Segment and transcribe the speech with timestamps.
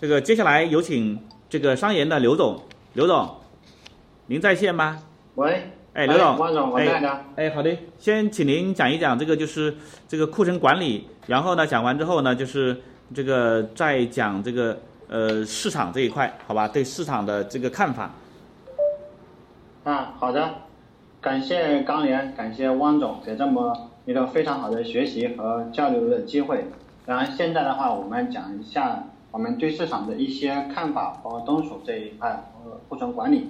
[0.00, 1.18] 这个接下来有请
[1.48, 2.56] 这个商研的刘总，
[2.92, 3.28] 刘总，
[4.26, 5.02] 您在线吗？
[5.34, 7.18] 喂，哎，刘总，汪总，我在呢。
[7.34, 9.74] 哎，好的，先请您讲一讲这个就是
[10.06, 12.80] 这个库存管理，然后呢讲完之后呢就是
[13.12, 16.68] 这个再讲这个呃市场这一块，好吧？
[16.68, 18.08] 对市场的这个看法。
[19.82, 20.48] 啊，好的，
[21.20, 26.64] 感谢刚联，感谢汪总给这么一个非常好的学习和交流的机会。
[27.04, 33.48] 然后现在的话，我们讲一下我们对市场的一些看法和东储这一块和库存管理。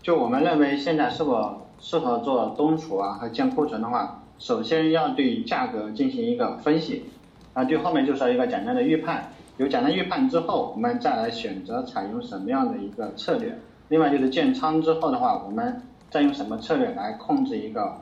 [0.00, 7.06] 就我们认为现在是否适合做东储啊和建库存的话，首先要对价格进行一个分析，
[7.52, 9.32] 啊，对后面就是一个简单的预判。
[9.56, 13.58] 有简单预判之后，我们再来选择采用什么样的一个策略。
[13.88, 17.98] 另外就是建仓之后的话，我们再用什么策略来控制一个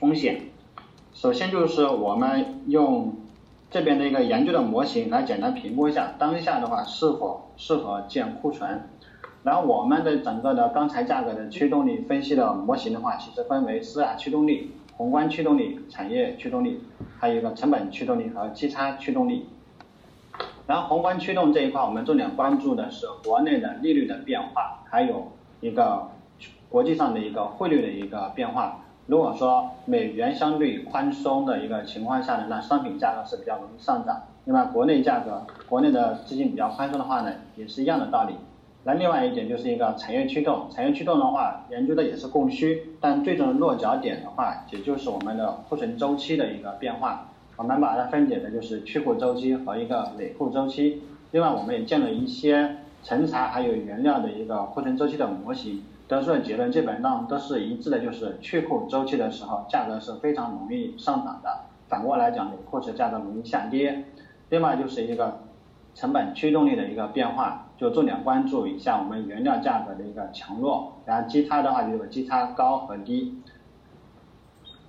[0.00, 0.42] 风险？
[1.14, 3.14] 首先就是我们用
[3.70, 8.88] 这边的一个研究的模型来简单评估一下当下的话是否适合建库存。
[9.42, 16.80] 然后我们的整个的钢材价格的驱动力分析的模型的话，其实分为四大驱动力：宏观驱动力、产业驱动力，
[17.18, 19.48] 还有一个成本驱动力和基差驱动力。
[20.66, 25.30] 然后宏观驱动这一块，我们重点关注的是国内的利率的变化，还有
[25.60, 26.08] 一个
[26.68, 28.82] 国际上的一个汇率的一个变化。
[29.06, 34.20] 如果说美元相对宽松的一个情况下呢，那商品价格是比较容易上涨。
[34.46, 38.34] 另外，国内价格，国内的资金比较宽松的话呢，也是一样的道理。
[38.82, 47.28] 那另外一点就是一个产业驱动，产业驱动的话，研究的也是供需，但最终的落脚点的话，也就是我们的库存周期的一个变化。
[47.56, 51.02] 我们把它分解的就是去库周期和一个累库周期。
[51.30, 64.04] 另外，我们也建了一些成材还有原料的一个库存周期的模型，得出的结论基本上都是一致的，就是去库周期的时候价格是非常容易上涨的，反过来讲，累库时价格容易下跌。
[64.50, 65.40] 另外就是一个
[65.94, 73.42] 成本驱动力的一个变化，就重点关注一下我们原料价格的一个强弱，然后基差的话就是基差高和低。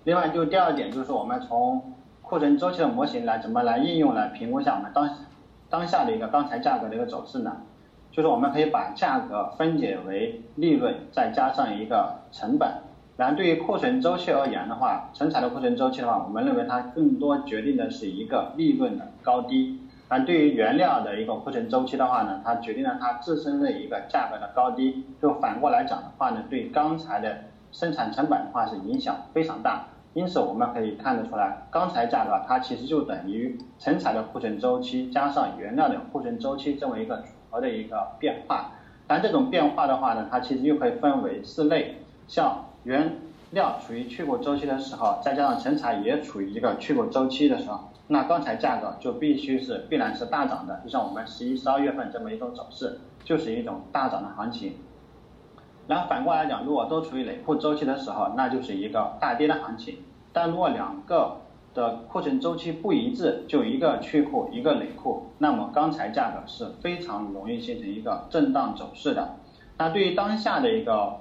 [0.04, 5.10] 另外就第二点就是我们从库存周期的模型来怎么来应用来评估一下我们当
[5.70, 7.58] 当下的一个钢材价格的一个走势呢？
[8.12, 12.70] 就是我们可以把价格分解为利润再加上一个成本。
[13.16, 19.82] 然后对于库存周期而言的话，成材的库存周期的话，我们认为它更多决定的是一个利润的高低。
[20.08, 25.04] 而对于原料的一个库存周期的话呢，它决定了它自身的一个价格的高低。
[25.22, 27.40] 就反过来讲的话呢，对钢材的
[27.72, 29.86] 生产成本的话是影响非常大。
[30.14, 38.72] 因此我们可以看得出来，钢材价格它其实就等于成材的库存周期加上原料的库存周期这么一个组合的一个变化。
[39.08, 41.96] 但这种变化的话呢，它其实又可以分为四类，
[42.28, 43.18] 像原
[43.52, 50.82] 料处于去库周期的时候，再加上成材也处于一个去库周期的时候，那钢材价格就必须是必然是大涨的。
[50.84, 54.74] 就像我们十一、十二月份这么一种走势，就是一种大涨的行情。
[55.88, 60.00] 然后反过来讲，如果都处于累库周期的时候，那就是一个大跌的行情。
[60.34, 61.38] 但如果两个
[61.78, 69.36] 的库存周期不一致，就一个去库一个累库，那么钢材价格是非常容易形成一个震荡走势的。
[69.78, 71.18] 那对于当下的一个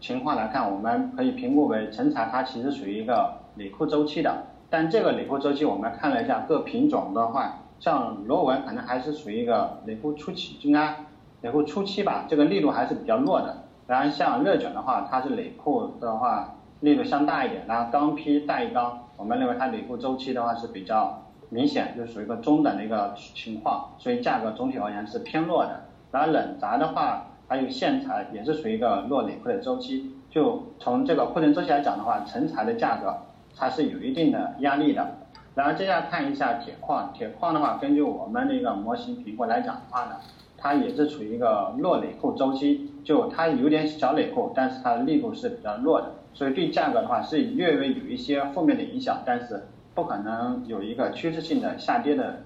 [0.00, 4.46] 情况来看，我们可以评估为成材它其实属于一个累库周期的。
[4.68, 10.96] 但这个累库周期我们看了一下各品种的话，像螺纹可能还是属于一个累库初期，应该
[11.42, 13.62] 累库初期吧，这个力度还是比较弱的。
[13.86, 17.64] 然后像热卷的话，它是累库的话力度相大一点。
[17.68, 25.84] 然后钢坯、大一钢，我们认为它累库周期的话是比较明显，就属于一个中等的一个情况，所以价格总体而言是偏弱的。
[26.10, 30.14] 然后冷轧的话，还有线材也是属于一个弱累库的周期。
[30.30, 33.14] 就从这个库存周期来讲的话，成材的价格
[33.56, 35.18] 它是有一定的压力的。
[35.54, 40.16] 然后接下来看一下铁矿，铁矿的话，根据我们的一个模型评估来讲的话呢。
[40.64, 52.42] 它也是处于一个弱累库周期，就它有点小累库，但是它的力度是比较弱的，所以对价格的话是略微有一些负面的影响，但是不可能有一个趋势性的下跌的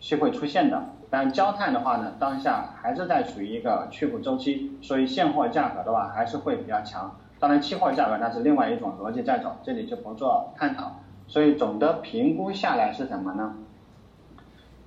[0.00, 0.82] 机会出现的。
[1.08, 7.16] 但焦炭的话呢，当下还是在处于一个去库周期，所以现货价格的话还是会比较强。
[7.38, 11.00] 当然期货价格那是另外一种逻辑在走，这里就不做探讨。
[11.26, 13.54] 所以总的评估下来是什么呢？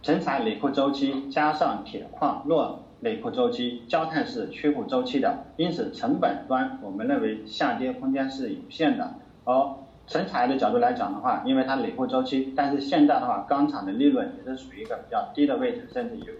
[0.01, 9.13] 成材累库周期加上铁矿弱累库周期，焦炭是缺库周期的，因此成本端我们认为下跌空间是有限的。
[9.43, 9.69] 而
[10.07, 16.33] 成材的角度来讲的话，因为它累库周期，但是现在的话钢厂的利润也是属于一个比较低的位置，甚至有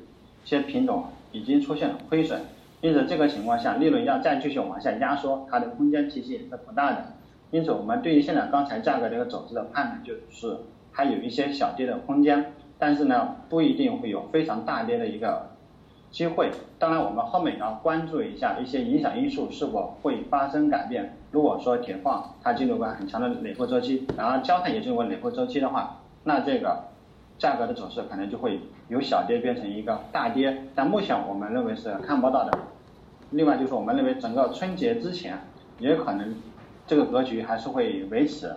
[0.44, 2.42] 些品种已经出现了亏损，
[2.82, 7.06] 因此这个情况下利润要再继续往下压缩，它的空间其实也是不大的。
[7.52, 10.58] 因此我们对于现在钢材价格的一个走势的判断就是
[10.92, 12.44] 还有一些小跌的空间。
[12.78, 15.48] 但是呢，不一定会有非常大跌的一个
[16.16, 16.50] 机会。
[16.80, 21.14] 当然，我们后面也要关注一下一些影响因素是否会发生改变。
[21.30, 26.86] 如果说铁矿它进入过很强的累货周期，然后焦炭也进入过累货周期的话，那这个
[27.38, 30.58] 价格的走势可能就会由小跌变成一个大跌。
[30.74, 32.58] 但目前我们认为是看不到的。
[33.32, 35.38] 另外就是我们认为整个春节之前
[35.80, 36.34] 也可能
[36.88, 38.56] 这个格局还是会维持。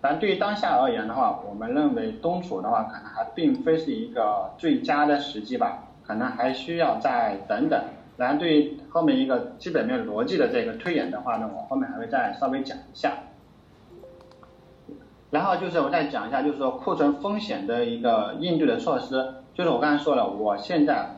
[0.00, 7.80] 但对于当下而言的话，我们认为冬储的话可能还并非是一个最佳的时机吧，可能还需要再等等。
[8.16, 13.12] 然后对于后面一个基本面逻辑的这个推演的话呢，我后面还会再稍微讲一下。
[15.30, 19.34] 然后就是我再讲一下，就是说库存风险的一个应对的措施。
[19.54, 21.10] 就是我刚才说了，我现在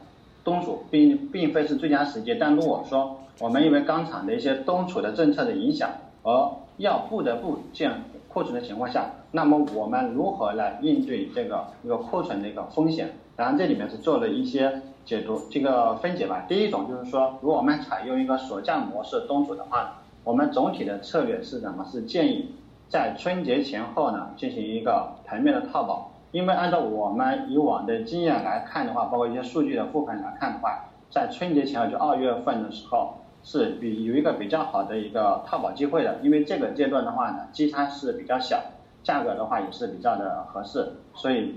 [0.42, 5.88] 冬储并并非是最佳时机，但如果说我们因为钢厂的一些冬储的政策的影响，
[6.22, 13.10] 而要不得不建库存的情况下，那么我们如何来应对这个一个库存的一个风险？
[13.40, 16.44] 然后这里面是做了一些解读，这个分解吧。
[16.46, 21.82] 第一种就是说，如果我们采用一个锁价模式冬储的话，我们总体的策略是什么？
[21.90, 22.54] 是建议。
[22.90, 38.60] 在春节前后呢，进行一个盘面的套保，因为按照我们以往的经验来看的话，包括一些数据的复盘来看的话，在春节前后就二月份的时候，是比有一个比较好的一个套保机会的，因为这个阶段的话呢，基差是比较小，
[39.02, 41.54] 价格的话也是比较的合适，所以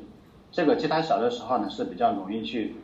[0.54, 2.76] 这个基差小的时候呢，是比较容易去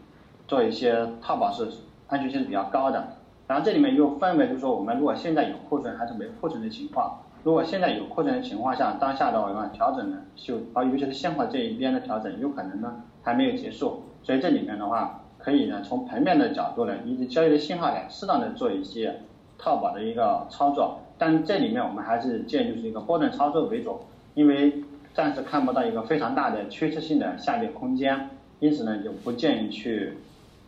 [0.47, 1.67] 做一些套保，是
[2.07, 3.15] 安全性是比较高的。
[3.47, 7.21] 然后这里面又分为就是说，我们如果现在有库存还是没库存的情况。
[7.43, 19.21] 如果现在有库存的情况下，当下的话调整呢，就啊尤其是现货这一边的调整，有可能呢还没有结束，所以这里面的话，可以呢从盘面的角度呢，以及交易的信号来适当的做一些
[19.59, 23.99] 套保的一个操作，但这里面我们还是建议就是一个波段操作为主，
[24.33, 24.83] 因为
[25.19, 28.29] 暂时看不到一个非常大的趋势性的下跌空间，
[28.61, 30.17] 因此呢就不建议去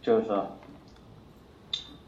[0.01, 0.45] 就是说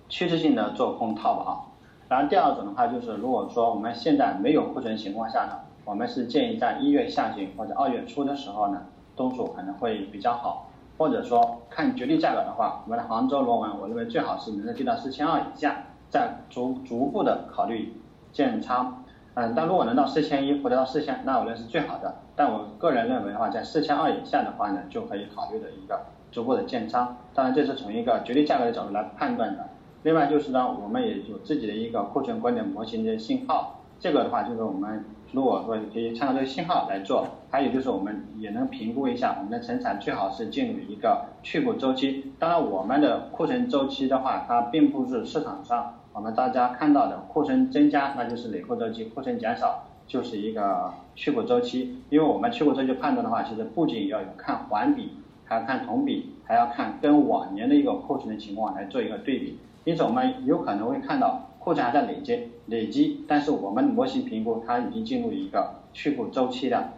[0.10, 1.72] 趋势性的做空套保。
[2.10, 8.82] 然后第二种的话就是，如果说我们现在没有库存情况下呢，我们是建议在一月下旬或者二月初的时候呢，
[9.16, 17.94] 冬储可能会比较好，或者说看绝对价格的话，我们的杭州螺纹，我认为最好是能够跌到四千二以下，再逐逐步的考虑
[18.34, 19.03] 建仓。
[19.36, 22.14] 嗯，但如果能到四千一或者到四千，那我认为是最好的。
[22.36, 26.02] 但我个人认为的话，在四千二以下的话呢，就可以考虑的一个
[26.32, 27.18] 逐步的建仓。
[27.34, 29.70] 当然这是从一个绝对价格的角度来判断的。
[30.04, 42.34] 另外就是呢，我们也有自己的一个库存观点模型的信号，这个的话就是我们如果说可以参考这个信号来做，还有就是我们也能评估一下我们的成产最好是进入一个去库周期。
[42.38, 52.04] 当然我们的库存周期的话，它并不是市场上我们大家看到的库存增加那就是累库周期，库存减少就是一个去库周期。
[52.10, 59.58] 因为我们去库周期判断的话，其实不仅要有看环比，还要看同比，还要看跟往年的一个库存的情况来做一个对比。
[59.86, 66.90] 因此，我们有可能会看到库存还在累积，累积，但是我们模型评估它已经进入一个去库周期的。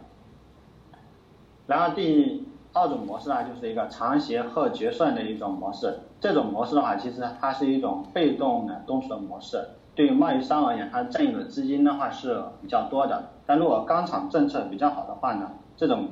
[1.68, 2.46] 然后第
[2.76, 5.98] 二种模式呢，就是一个长协和结算的一种模式。
[6.20, 9.66] 这种模式的话，其实它是一种被动的东储的模式。
[9.96, 13.30] 对于贸易商而言，它占用的资金的话是比较多的。
[13.46, 16.10] 但如果钢厂政策比较好的话呢，这种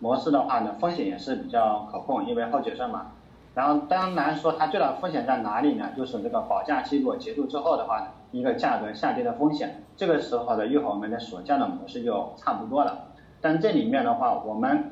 [0.00, 3.12] 模式的话呢，风险也是比较可控，因为后结算嘛。
[3.54, 5.90] 然后当然说它最大的风险在哪里呢？
[5.96, 9.84] 就是这个保价期如果结束之后的话，一个价格下跌的风险。
[9.96, 13.04] 这个时候的又和我们的锁价的模式就差不多了。
[13.40, 14.90] 但这里面的话，我们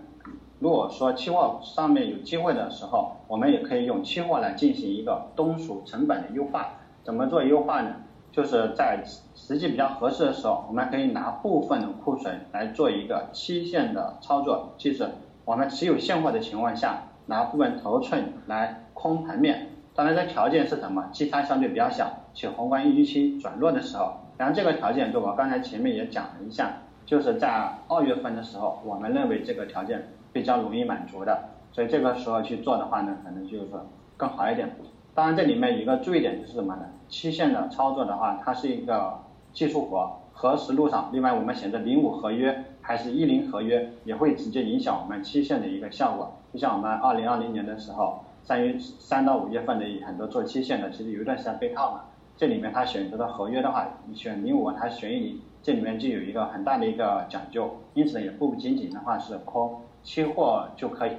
[0.62, 6.74] 如果说期货上面有机会的时候，我们也可以用期货来进行一个冬储成本的优化。
[7.02, 7.96] 怎么做优化呢？
[8.30, 9.02] 就是在
[9.34, 15.10] 实际比较合适的时候，我们可以拿部分的库存来做一个期限的操作，就是
[15.44, 17.08] 我们持有现货的情况下。
[17.26, 21.08] 拿部分头寸来空盘面，当然这条件是什么？
[21.12, 24.12] 基差相对比较小，且宏观预期转弱的时候。
[24.36, 33.86] 然后这个条件，就我刚才前面也讲了一下，就是在二月份的时候，我们认为这个条件比较容易满足的，所以这个时候去做的话呢，可能就是说
[34.16, 34.74] 更好一点。
[35.14, 36.86] 当然这里面一个注意点就是什么呢？
[37.08, 39.20] 期限的操作的话，它是一个
[39.52, 41.10] 技术活，何时入场？
[41.12, 46.32] 另外我们选择零五合约还是一零合约，也会直接影响我们期限的一个效果。
[46.52, 52.00] 就像我们二零二零年的时候，三月三到五月份的很多做期限的，其实有一段时间被套嘛。
[52.34, 57.76] 这里面他选择的合约的话，你选零五，他选一零，这里面就有一个很大的一个讲究。
[57.92, 61.12] 因此呢，也不仅仅的话是空期货就可以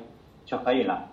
[0.46, 1.10] 就可以了。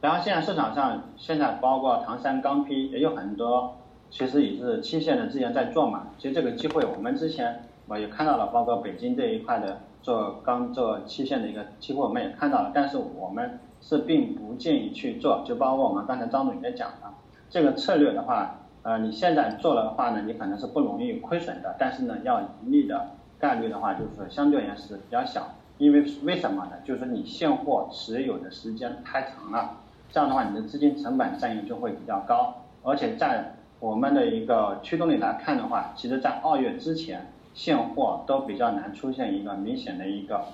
[0.00, 3.76] 然后现在市场上现在包括唐山钢坯也有很多，
[4.10, 6.08] 其实也是期限的之前在做嘛。
[6.18, 9.80] 其实这个机会我们之前我也看到了，包括北京这一块的。
[10.00, 17.12] 做刚做期限的一个期货，我们也看到了，但是我们是并不建议去做，就包括我们刚才张总也讲了，
[17.50, 25.48] 这个策略的话，呃，你现在做了的话呢，你可能是不容易亏损的，但是呢，要盈利的概率的话，就是相对而言是比较小，
[25.78, 26.72] 因为为什么呢？
[26.84, 29.76] 就是你现货持有的时间太长了，
[30.12, 40.44] 这样的话你的资金成本占用就会比较高，而且在我们的一个驱动力来看的话，其实在二月之前，现货都比较难出现一个明显的一个。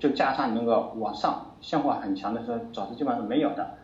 [0.00, 3.74] 就加上那个往上现货很强的时候，走势基本上是没有的，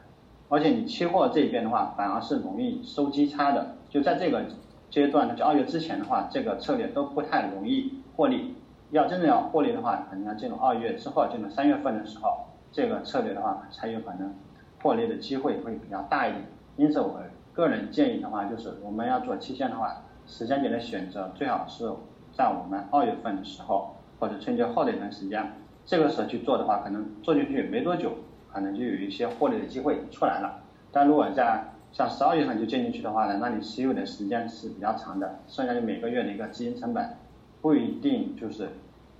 [0.48, 3.76] 而且你期货这边的话，反而是容易收基差的。
[3.88, 4.42] 就在这个
[4.90, 8.54] 阶段呢，就二月之前的话，这个策略都不太容易获利。
[8.92, 14.34] 要真的要获利的话，可能要进入二月之后，进入三月份的时候，这个策略的话才有可能
[14.82, 16.44] 获利的机会会比较大一点。
[16.76, 17.18] 因此，我
[17.54, 21.90] 个人建议的话，就是我们要做期限的话，时间点的选择最好是
[22.34, 25.52] 在我们二月份的时候，或者春节后的一段时间。
[25.86, 28.12] 这个时候去做的话，可能做进去没多久，
[28.52, 30.60] 可能就有一些获利的机会出来了。
[30.92, 37.16] 但如果在像十二月份就进进去的话呢，那你持有的时间是比较长的，剩下的每个月的一个资金成本
[37.60, 38.68] 不一定就是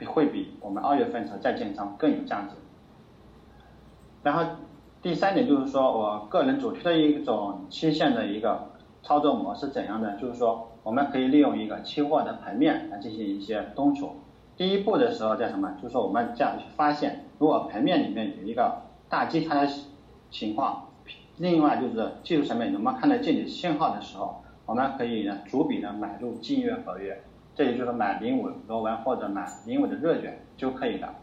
[0.04, 2.56] 会比我们二月份时候再建仓更有价值。
[4.23, 4.44] 然后
[5.00, 8.71] 第三点就是说我个人主推的一种期限的一个
[9.02, 14.11] 操作模式怎样的，就是说我们可以利用一个期货的盘面来进行一些东储。
[14.56, 15.75] 第一步的时候叫什么？
[15.82, 19.68] 就是说我们这样去发现，如果盘面里面有一个大基差的
[20.30, 20.88] 情况，
[21.38, 27.21] 另外就是技术层面能不能看得见你信号的时候，我们可以呢逐笔的买入近月合约，
[27.54, 31.14] 这也就是买零五螺纹或者买零五的热卷就可以了。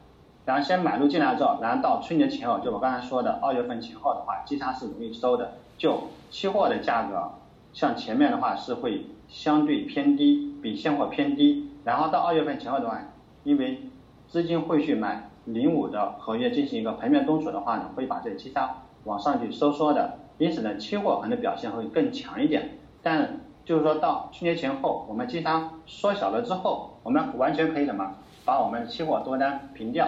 [0.45, 7.31] 然后先买入进来之后，然后到春节前后，就我刚才说的二月份前后的话，基差是容易收的，就期货的价格，
[7.73, 12.99] 像前面的话是会相对偏低，比现货偏低，然后到二月份前后的话。
[13.45, 13.83] 因为
[14.27, 22.77] 资金会去买零五的合约进行一个盘面东储的话呢，会把这个基差往上去收缩的，因此呢，期货可能表现会更强一点。
[23.01, 30.07] 但就是说到春节前后，我们基差缩小了之后，我们完全可以什么，把我们的期货多单平掉，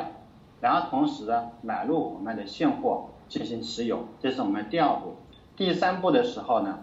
[0.62, 5.14] 然后同时呢买入我们的现货进行持有，这是我们第二步。
[5.56, 6.80] 第三步的时候呢，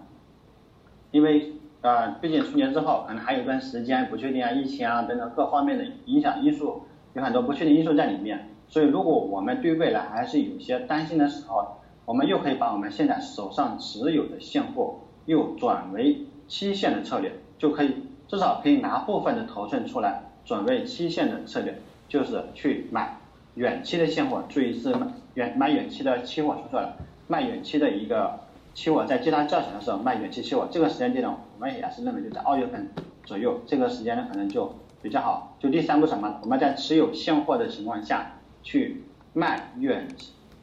[1.11, 8.54] 因为啊，毕竟春节之后可能还有一段时间不确定啊，疫情啊等等各方面的影响因素，有很多不确定因素在里面。
[8.68, 17.95] 所以如果我们对未来还是有些担心的时候，我们又可以把我们现在手上持有的现货又转为期限的策略，就可以
[18.26, 21.78] 至少可以拿部分的头寸出来转为期限的策略，
[22.09, 23.19] 就是去买
[23.55, 24.93] 远期的现货，注意是
[25.35, 26.97] 远买远期的期货说错了，
[27.28, 28.40] 卖远期的一个。
[28.75, 32.88] 期货在接单较小的时候卖远期期货，这个时间点呢，我们也是认为就在二月份
[33.25, 35.57] 左右，这个时间呢可能就比较好。
[35.59, 36.38] 就第三步什么？
[36.43, 39.02] 我们在持有现货的情况下去
[39.33, 40.07] 卖远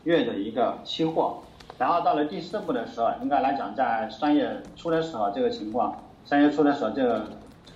[0.06, 1.44] 月的一个期货，
[1.78, 7.26] 然后到了第四步的时候，应该来讲在三月初的时候这个情况，三月初的时候这个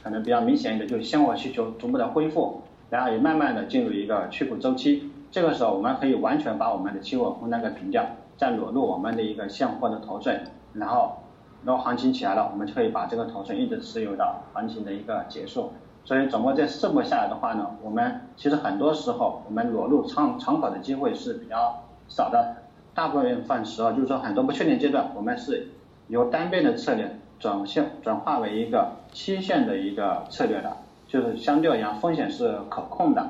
[0.03, 8.05] 可能比较明显一点，就是现货需求逐步的恢复，然后也慢慢的进入一个去库周期，这个时候我们可以完全把我们的期货空单给平掉。
[8.37, 10.41] 再裸露我们的一个现货的头寸，
[10.71, 11.17] 然后，
[11.65, 15.73] 然后行情起来了，我们就可以把这个头寸一直持有到行情的一个结束。
[16.05, 22.55] 所以总共这四步下来的话呢，我们其实很多时候我们裸露长长跑的机会是比较少的，
[22.99, 25.69] 大部分时候就是说很多不确定阶段，我们是
[26.09, 30.75] 由单边的策略转向转化为一个期限的一个策略的，
[31.07, 33.25] 就是相对而言风险是可控的。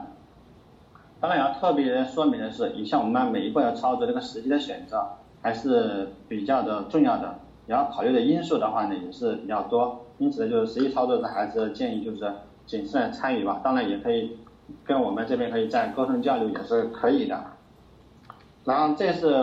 [1.19, 5.07] 当然也要特别说明的是，以下我们每一步的操作，这个时机的选择
[5.43, 7.35] 还是比较的重要的，
[7.67, 12.33] 也要考虑的因素的话呢也是比较多，因此呢就是实际操作的还是建议就是
[12.65, 14.35] 谨慎参与吧，当然也可以
[14.83, 17.39] 跟我们这边可以再沟通交流也是可以的。
[18.65, 19.35] 然后这是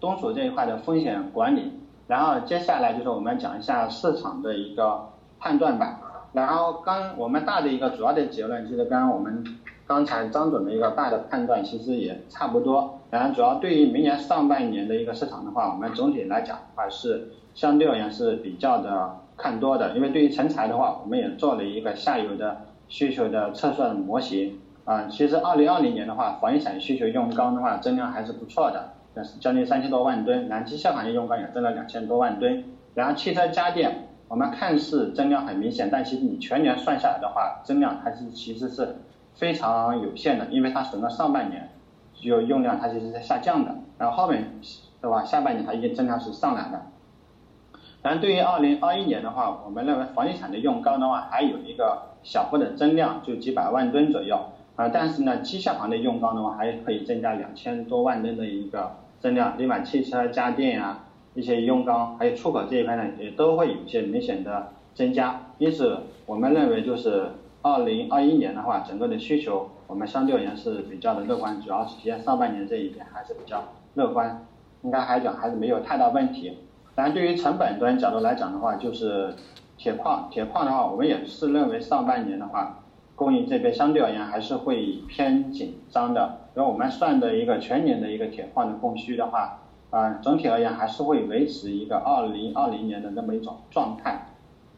[0.00, 1.72] 东储这一块的风险管理，
[2.06, 6.00] 然后接下来就是我们讲一下市场的一个判断吧。
[6.32, 9.44] 然后刚我们大的一个主要的结论就是刚刚我们。
[9.86, 28.92] 刚才张总的一个大的判断其实也差不多，然后主要对于明年上半年的一个市场的话，我们总体来讲的话是相对而言是比较的看多的，因为对于成材的话，我们也做了一个下游的需求的测算模型啊，其实二零二零年的话，房地产需求用钢的话增量还是不错的，
[29.40, 32.64] 将近三千多万吨，燃机械行业用钢也增了两千多万吨，
[32.94, 38.96] 然后汽车家电我们看似增量很明显，但其实你全年算下来的话，增量还是其实是。
[39.36, 41.68] 非常有限的，因为它整个上半年
[42.12, 44.48] 就用量它其实在下降的，然后后面
[45.00, 45.24] 对吧？
[45.24, 46.80] 下半年它一定增量是上来的。
[48.00, 54.38] 然后对于二零二一年的话，我们认为房地产的用钢的话还有一个小幅的增量，就几百万吨左右
[54.76, 54.88] 啊。
[54.88, 61.04] 但是呢，机械行的用钢的话还可以增加两千多万吨的一个增量，另外汽车、家电呀、
[61.34, 65.40] 一些用钢还有出口这一块呢，也都会有一些明显的增加。
[65.58, 67.26] 因此，我们认为就是
[67.62, 73.62] 二零二一年的话，整个的需求我们相对而言是比较的乐观，主要是体现上半年这一点还是比较
[73.94, 74.46] 乐观，
[74.82, 76.58] 应该还讲还是没有太大问题。
[76.94, 79.34] 当然，对于成本端角度来讲的话，就是
[79.76, 82.80] 铁矿，铁矿的话，我们也是认为上半年的话。
[83.16, 94.26] 供应这边相对而言还是会偏紧张的，然后我们算的一个全年的一个铁矿的供需的话，啊，整体而言还是会维持一个二零二零年的那么一种状态，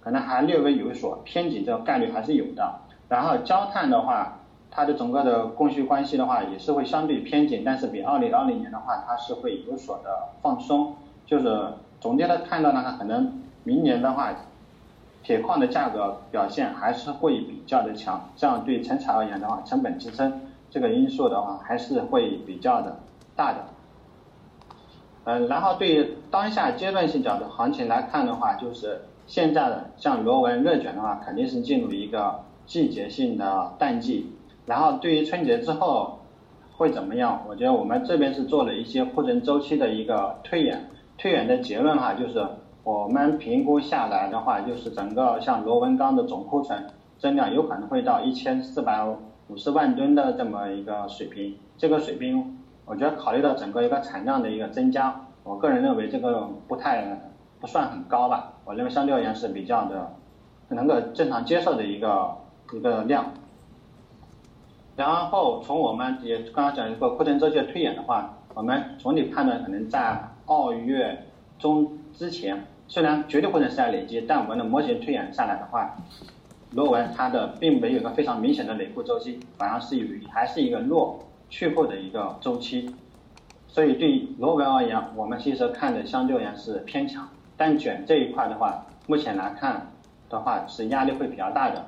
[0.02, 2.80] 可能还略微有所偏紧，这个概率还是有的。
[3.08, 4.40] 然后焦炭的话，
[4.70, 11.68] 它的整个的供需关系的话也是会相对偏紧，但是比二零二零年的话，它是会有所的放松，就是
[12.00, 14.34] 总结的看到呢，可能明年的话。
[15.26, 20.40] 铁矿的价格表现还是会比较的强，这样对成材而言的话，成本支撑
[20.70, 22.96] 这个因素的话还是会比较的
[23.34, 23.58] 大的。
[25.24, 34.32] 嗯，然后对于当下阶段性角度行情来看的话，就是现在的像螺纹热卷的话，肯定是进入一个季节性的淡季。
[34.64, 36.20] 然后对于春节之后
[36.76, 37.42] 会怎么样？
[37.48, 42.46] 我觉得我们这边是做了一些库存周期的一个推演，推演的结论哈就是。
[42.86, 46.86] 我们评估下来的话，就是整个像螺纹钢的总库存
[47.18, 49.04] 增量有可能会到一千四百
[49.48, 51.56] 五十万吨的这么一个水平。
[51.76, 57.20] 这个水平，我觉得考虑到整个一个产量的一个增加，我个人认为这个不太
[57.60, 58.52] 不算很高吧。
[58.64, 60.14] 我认为相对而言是比较的
[60.68, 62.36] 能够正常接受的一个
[62.72, 63.32] 一个量。
[64.94, 71.26] 然后从我们也刚刚讲一个库存周期的推演的话，我们总体判断可能在二月
[71.58, 72.64] 中之前。
[72.88, 75.96] 虽然绝对不能是在累积，但我们的模型推演下来的话，
[76.70, 81.18] 螺纹它的并没有一个非常明显的累库周期，反而是有还是一个弱
[81.50, 82.94] 去库的一个周期。
[83.68, 89.86] 所以对螺纹而言，我们其实看的相对而言是偏强，但卷这一块的话，目前来看
[90.30, 91.84] 的话是压力会比较大的。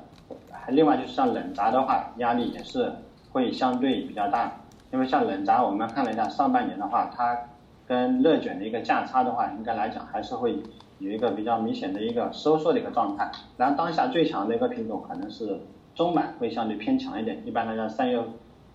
[0.68, 2.92] 另外就是像冷轧的话，压力也是
[3.32, 4.52] 会相对比较大，
[4.92, 7.38] 因为像冷轧我们看了一下上半年的话，它
[7.88, 10.62] 跟热卷的一个价差的话，应该来讲还是会。
[11.00, 15.60] 有一个比较明显的一个收缩的一个状态，然后当下最强的一个品种可能是
[15.94, 18.20] 中板会相对偏强一点，一般来讲三月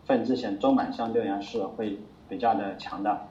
[0.06, 1.99] 份之前中板相对而言是会
[2.30, 3.23] 比较的强的。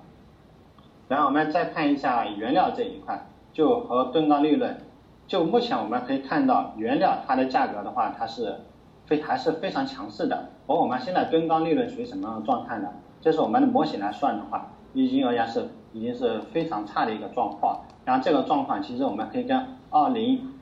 [1.08, 3.18] 然后我们再看一下原料这一块，
[3.50, 4.76] 就和吨钢利润，
[5.26, 8.58] 就目前我们可以看到原料它的价格的话，它是
[9.06, 10.50] 非还是非常强势的。
[10.66, 12.90] 而我们现在吨钢利润属于什么样的状态呢？
[13.22, 17.80] 这是我们的模型来算的话，已经而言是已经是非常差的一个状况。
[18.04, 20.52] 然后这个状况其实我们可以跟二零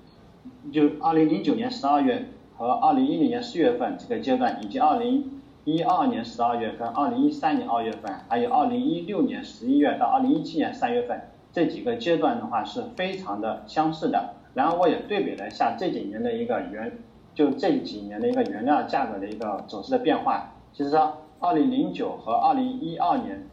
[0.72, 11.20] 就二零零九年十二月和二零一零年四月份这个阶段，以及二零一二年十二月跟二零一三年二月份，还有二零一六年十一月到二零一七年三月份
[11.52, 14.34] 这几个阶段的话是非常的相似的。
[14.52, 16.98] 然后我也对比了一下这几年的一个原
[17.34, 20.52] 就这几年的一个原料价格的一个走势的变化。
[20.72, 20.96] 其实
[21.38, 23.46] 二零零九和二零一二年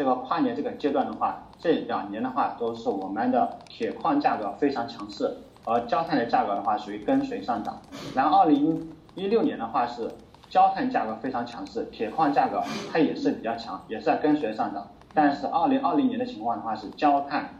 [0.00, 1.42] 这个跨年这个阶段的话。
[1.58, 5.36] 这两年的话，都是我们的铁矿价格非常强势，
[5.66, 7.78] 而焦炭的价格的话属于跟随上涨。
[8.14, 10.10] 然后二零一六年的话是
[10.48, 14.88] 焦炭价格非常强势，铁矿价格它也是比较强，也是在跟随上涨。
[15.12, 17.50] 但是二零二零年的情况的话是焦炭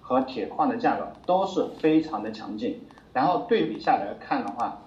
[0.00, 2.80] 和铁矿的价格都是非常的强劲。
[3.12, 4.78] 然后对比下来看的话，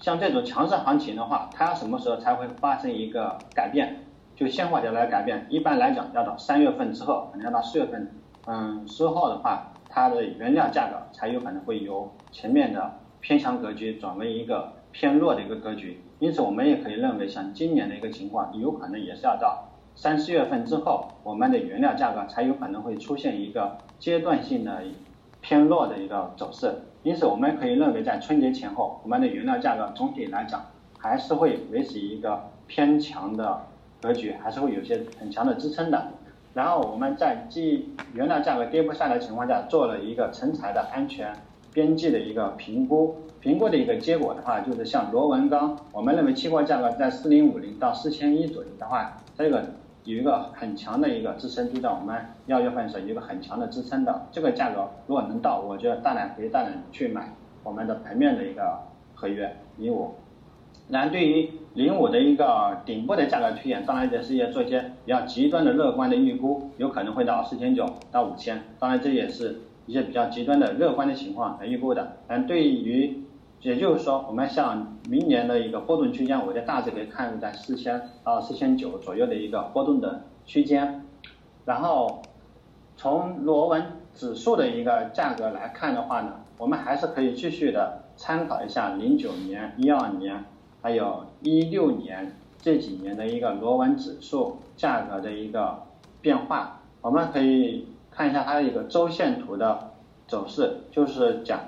[0.00, 4.04] 像这种强势行情的话，它要什么时候才会发生一个改变？
[4.42, 8.10] 就现货价来改变，一般来讲要到三月份之后，可能要到四月份，
[8.48, 16.02] 嗯，之后的话，它的原料价格才有可能会由前面的偏强格局转为一个偏弱的一个格局。
[16.18, 24.82] 因此，我们也可以认为，像今年的一个情况，有可能也是要到三四月份之后，我们的原料价格才有可能会出现一个阶段性的
[25.40, 26.82] 偏弱的一个走势。
[27.04, 30.60] 因此，我们可以认为，在春节前后，我们的原料价格总体来讲
[30.98, 33.66] 还是会维持一个偏强的。
[34.02, 36.08] 格局还是会有些很强的支撑的，
[36.52, 41.32] 然后我们在基原料价格跌不下来的情况下，做了一个成材的安全
[41.72, 49.64] 边际的一个评估，评估的一个结果的话，就是像螺纹钢，我们认为期货价格在四零五零到四千一左右的话，这个
[50.04, 58.80] 有一个很强的一个支撑，就在我们幺月份是有一个很强的支撑的，这个价格如果能到，我觉得大胆可以大胆去买我们的盘面的一个
[59.14, 60.12] 合约零五。
[60.88, 72.16] 然后对于零五的一个顶部的价格推演，当然也是要做一些比较极端的乐观的预估，有可能会到四千九到五千，当然这也是一些比较极端的乐观的情况来预估的。
[72.28, 73.22] 但，对于
[73.62, 81.06] 也就是说，我们像明年的一个波动区间，我觉得大致可以看在四千到四千九左右的一个波动的区间。
[81.64, 82.20] 然后
[82.96, 83.82] 从螺纹
[84.12, 90.44] 指数的一个价格来看的话呢，我们还是可以继续的参考一下零九年、一二年，
[90.82, 95.82] 还有一六年这几年的一个螺纹指数价格的一个
[96.20, 96.80] 变化。
[97.00, 99.90] 我们可以看一下它的一个周线图的
[100.28, 101.60] 走势，就是讲，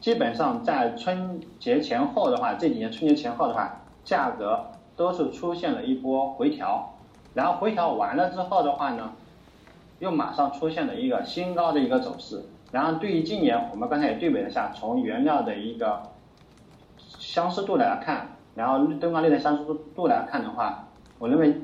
[0.00, 6.94] 基本上在春节前后的话，这几年春节前后的话，价格都是出现了一波回调，
[7.32, 9.12] 然后回调完了之后的话呢，
[10.00, 12.44] 又马上出现了一个新高的一个走势。
[12.70, 16.02] 然后对于今年，我们刚才也对比了一下，从原料的一个
[16.98, 20.88] 相似度来看，然后灯光类的相似度来看的话，
[21.20, 21.54] 我认为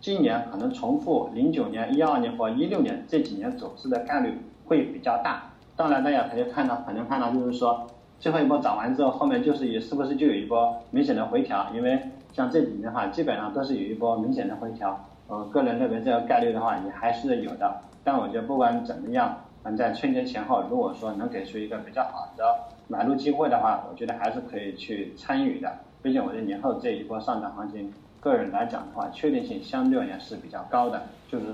[0.00, 5.44] 今年可能重复零九年、一二年或一六年这几年走势的概率会比较大。
[5.74, 7.86] 当然，大家可以看到，可能看到就是说，
[8.18, 11.66] 最后一波涨完之后，后面就是也是不是就有一波明显的回调？
[11.74, 11.98] 因为
[12.34, 15.02] 像这几年的话，基本上都是有一波明显的回调。
[15.28, 17.80] 我个人认为这个概率的话，也还是有的。
[18.04, 19.34] 但我觉得不管怎么样。
[19.64, 22.44] 嗯，在春节前后，如果说能给出一个比较好的
[22.88, 25.72] 买入机会的话，我觉得还是可以去参与的。
[26.02, 31.06] 毕竟我觉得年后这一波上涨行情，个人来讲的话，确定性相对而言是比较高的。
[31.30, 31.46] 就是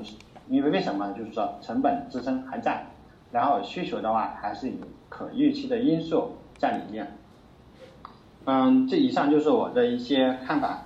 [0.48, 1.12] 因为为什么？
[1.12, 2.86] 就是说成本支撑还在，
[3.30, 4.74] 然后需求的话还是有
[5.08, 7.16] 可预期的因素在里面。
[8.46, 10.82] 嗯，这以上就是我的一些看法。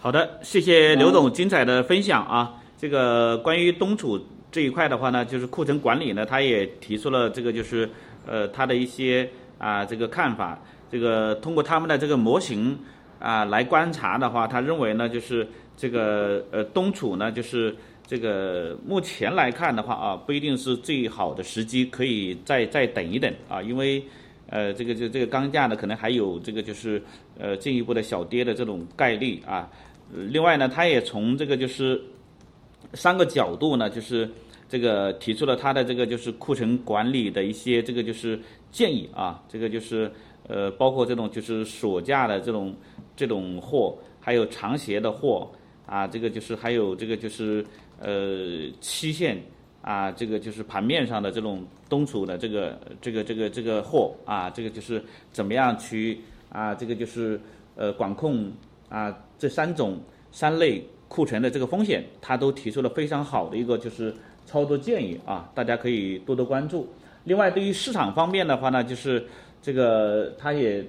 [0.00, 2.54] 好的，谢谢刘总精彩的分享啊！
[2.78, 4.20] 这个关于东储。
[4.50, 7.90] 这一块的话呢，就是库存管理呢，他也提出了这个就是
[8.26, 10.58] 呃他的一些啊这个看法，
[10.90, 12.78] 这个通过他们的这个模型
[13.18, 15.46] 啊来观察的话，他认为呢就是
[15.76, 17.74] 这个呃东储呢就是
[18.06, 24.02] 这个目前来看的话啊不一定是最好的时机，可以再再等一等啊，因为
[24.48, 27.02] 呃这个这这个钢价呢可能还有这个就是
[27.38, 29.68] 呃进一步的小跌的这种概率啊，
[30.12, 32.00] 另外呢他也从这个就是。
[32.94, 34.26] 三个角度呢，就是
[34.66, 40.10] 这个提出了他的这个就是库存管理的一些这个就是建议啊，这个就是
[40.48, 42.74] 呃包括这种就是锁价的这种
[43.14, 45.48] 这种货，还有长协的货
[45.86, 47.64] 啊，这个就是还有这个就是
[48.00, 49.40] 呃期限
[49.82, 57.40] 啊，这个就是盘面上的这种东储的这个这个这个这个货啊，这个就是怎么样去啊，这个就是
[57.76, 58.50] 呃管控
[58.88, 60.00] 啊这三种
[60.32, 60.82] 三类。
[61.10, 66.86] 库存的这个风险，他都提出了非常好的一个就是操作建议啊，大家可以多多关注。
[67.24, 69.26] 另外，对于市场方面的话呢，就是
[69.62, 70.84] 这个他也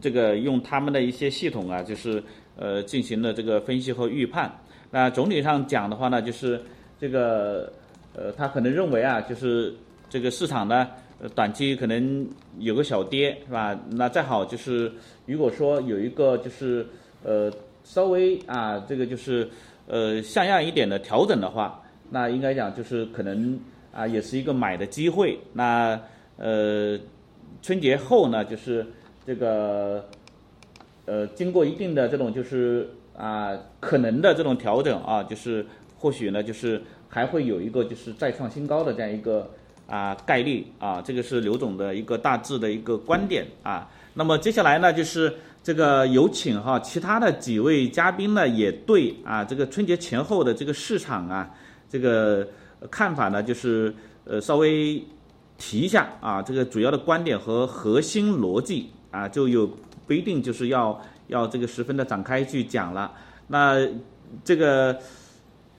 [0.00, 2.22] 这个用他们的一些系统啊，就是
[2.56, 4.52] 呃进行了这个分析和预判。
[4.90, 6.60] 那总体上讲的话呢，就是
[7.00, 7.72] 这个
[8.14, 9.74] 呃他可能认为啊，就是
[10.08, 10.88] 这个市场呢
[11.34, 12.26] 短期可能
[12.58, 13.78] 有个小跌是吧？
[13.90, 14.92] 那再好就是
[15.26, 16.86] 如果说有一个就是
[17.22, 17.52] 呃。
[17.84, 19.50] 稍微啊，这个就是
[19.88, 23.58] 呃像样一点的调整的话，那应该讲就是可能
[23.92, 25.36] 啊也是一个买的机会。
[25.52, 26.00] 那
[26.36, 26.96] 呃
[27.62, 28.84] 春节后呢，就是
[29.24, 30.04] 这个
[31.06, 35.64] 呃经过一定的这种就是啊可能的这种调整啊，就是
[35.96, 39.48] 或许呢就是还会有一个就是再创新高的这样一个
[39.86, 43.88] 啊概率啊，这个是刘总的一个大致的一个观点啊。
[44.12, 45.32] 那么接下来呢就是。
[45.64, 51.48] 这个有请哈，其他的几位嘉宾呢，也对啊，这个春节前后的这个市场啊，
[51.88, 52.48] 这个
[52.90, 53.94] 看法呢，就是
[54.24, 55.00] 呃稍微
[55.64, 59.64] 提一下啊，这个主要的观点和核心逻辑啊，就有
[60.08, 63.12] 不一定就是要要这个十分的展开去讲了。
[63.46, 63.78] 那
[64.42, 64.98] 这个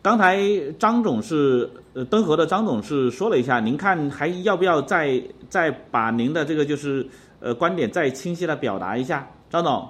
[0.01, 0.39] 刚才
[0.79, 7.05] 张总是呃登河的张总是说了一下，您看还要不要再再把您的这个就是
[7.41, 9.29] 呃观点再清晰的表达一下？
[9.49, 9.89] 张总，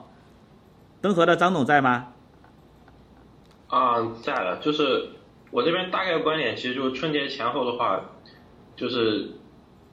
[1.01, 2.08] 登河的张总在吗？
[3.67, 4.58] 啊，在了。
[4.58, 5.08] 就是
[5.51, 8.01] 我这边大概观点，其实就是春节前后的话，
[8.75, 9.29] 就是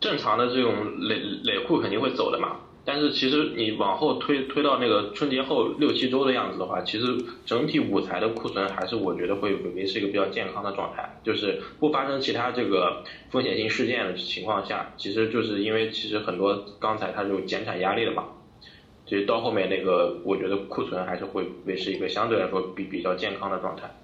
[0.01, 2.57] 正常的这种累累库肯定会走的嘛。
[2.83, 7.07] 但是其实你往后推推到那个春节后六七周的样子的话，其实
[7.45, 18.25] 整体五材的库存还是我觉得会维持一个比较健康的状态，就是不发生其他这个风险性事件的情况下，其实就是因为其实很多钢材它是有减产压力的嘛。
[19.05, 24.00] 其实到后面那个，我觉得库存还是会维持一个相对来说比比较健康的状态。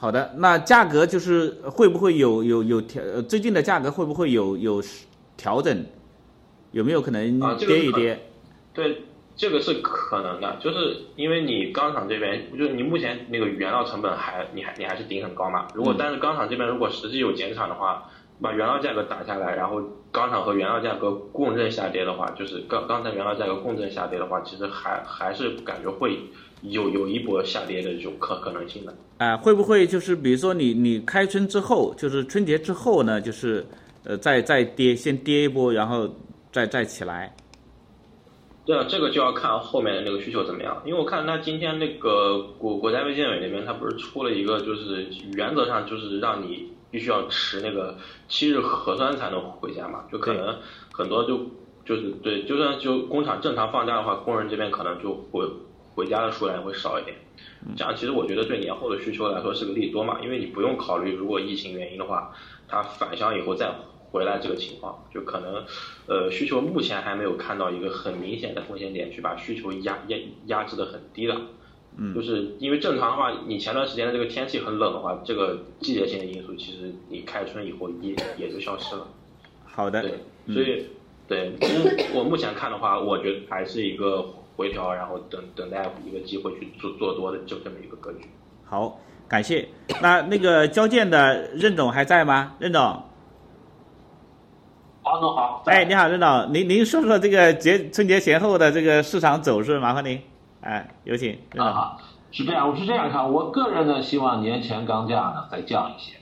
[0.00, 3.02] 好的，那价格就是会不会有有有调？
[3.22, 4.80] 最近的价格会不会有有
[5.36, 5.84] 调整？
[6.70, 8.30] 有没有可能跌一跌？
[8.72, 9.02] 对，
[9.34, 15.66] 这个是可能的，就是因为你钢厂这边，就是你目前那个原料成本还你还你还是顶很高嘛。
[15.74, 18.08] 如果但是钢厂这边如果实际有减产的话，
[18.40, 19.82] 把原料价格打下来，然后
[20.12, 26.20] 钢厂和原料价格共振下跌的话，就是钢钢材原料价格共振下跌的话，其实还还是感觉会
[26.62, 28.94] 有有一波下跌的这种可可能性的。
[29.18, 33.66] 啊、会不会就是比如说你你开春之后，就是春节之后呢，就是
[34.04, 36.08] 呃再再跌，先跌一波，然后
[36.52, 37.34] 再再起来。
[38.64, 40.80] 对啊，这个就要看后面的那个需求怎么样。
[40.84, 47.96] 因为我看他今天那个国国家卫健委那边，他不是出了一个，就是原则上就是让你必须要持那个
[48.28, 50.54] 七日核酸才能回家嘛，就可能
[50.92, 51.40] 很多就
[51.84, 55.48] 就是对，就算就工厂正常放假的话，工人这边可能就回
[55.98, 57.16] 回家的数量会少一点。
[57.76, 62.32] 这样其实我觉得对年后的需求来说是个利多嘛，因为你不用考虑如果疫情原因的话，
[62.68, 63.72] 它返乡以后再
[64.12, 65.64] 回来这个情况，就可能
[66.06, 71.34] 呃需求目前还没有看到一个很明显的风险点去把需求压压压制的很低的。
[72.00, 79.08] 嗯就是因为正常的话，你前段时间的这个天气很冷的话，这个季节性的因素其实你开春以后也也就消失了。
[79.64, 80.86] 好的，对，所以
[81.26, 84.24] 对，目我目前看的话，我觉得还是一个
[84.58, 88.28] 回调，然后等等待一个机会去做做多的就这么一个格局。
[88.64, 89.68] 好，感谢。
[90.02, 92.54] 那那个交建的任总还在吗？
[92.58, 92.82] 任总，
[95.04, 100.20] 王总好，哎，你好，任总，您您说说这个节春节前后的这个市场走势，麻烦您，
[100.60, 101.64] 哎，有请任总。
[101.64, 101.96] 啊，
[102.32, 106.16] 是这样，我是这样看，我个人呢希望年前钢价呢再降一些，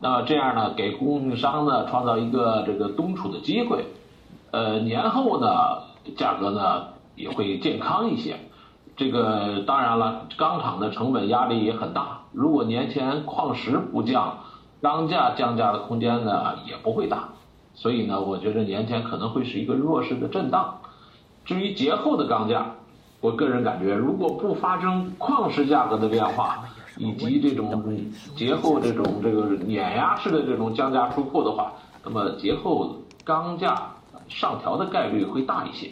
[0.00, 3.84] 那么这样呢给供应商呢创造一个这个冬储的机会，
[4.50, 5.82] 呃，年后呢
[6.16, 8.36] 价格呢也会健康一些。
[8.96, 14.38] 这个当然了，钢厂的成本压力也很大，如果年前矿石不降，
[14.82, 17.30] 钢价降价的空间呢也不会大，
[17.74, 20.78] 所以呢，我觉得年前可能会是一个弱势的震荡。
[21.44, 22.74] 至于节后的钢价，
[23.20, 26.64] 我个人感觉，如果不发生矿石价格的变化，
[26.98, 27.82] 以及这种
[28.36, 31.72] 节后这种这个碾压式的这种降价突破的话，
[32.04, 32.94] 那么节后
[33.24, 33.90] 钢价
[34.28, 35.90] 上调的概率会大一些。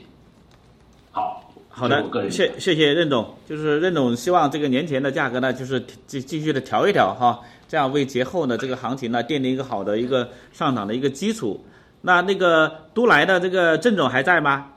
[1.11, 11.64] 好，好的谢谢谢任总，就是任总希望这个年前的价格呢，就是继继续的调一调哈，这样为节后呢这个行情呢奠定一个好的一个上涨的一个基础。
[12.03, 14.68] 那那个都来的这个郑总还在吗？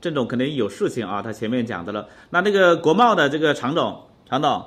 [0.00, 2.08] 郑总肯定有事情啊，他前面讲的了。
[2.30, 4.64] 那那个国贸的这个常总，常总，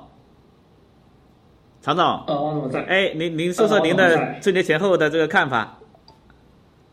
[1.82, 2.82] 常总，呃，王总在。
[2.84, 5.75] 哎，您您说说您的春节前后的这个看法？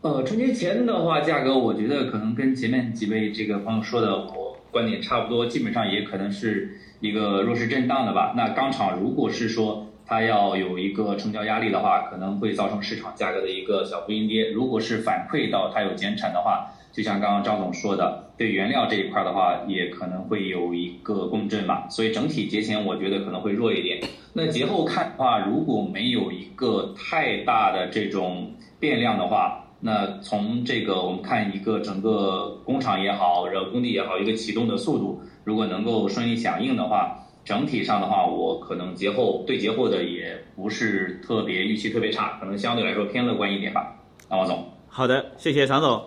[0.04, 8.34] 呃，春节前的话，价格我觉得可能跟前面几位这个朋友说的，我观点差不多，基本上也可能是一个弱势震荡的吧。
[8.36, 14.50] 那钢厂如果是说它要有一个成交压力的话，可能会造成市场价格的一个小幅阴跌。
[14.50, 21.86] 如果是反馈到它有减产的话，就像刚刚张总说的，对原料这一块的话，也可能会有一个共振吧。
[21.88, 24.02] 所以整体节前我觉得可能会弱一点。
[24.34, 43.94] 那节后看的话，如果没有一个太大的这种变量的话，那从这个我们看一个整个工厂也好，然后工地也好，一个启动的速度，如果能够顺利响应的话，整体上的话，我可能节后对节后的也不是特别预期特别差，可能相对来说偏乐观一点吧。
[44.30, 44.66] 啊，王总。
[44.88, 46.02] 好的，谢谢常总。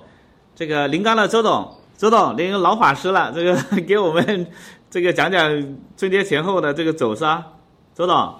[0.55, 4.47] 这个临钢的周总，周总，您老法师了，这个 给我们
[4.89, 7.45] 这个讲讲春节前后的这个走势啊，
[7.93, 8.33] 周总，